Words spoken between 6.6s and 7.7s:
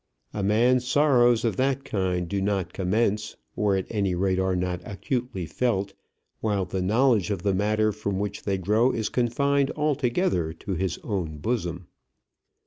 the knowledge of the